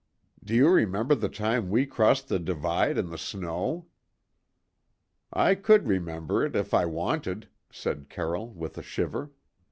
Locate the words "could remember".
5.53-6.43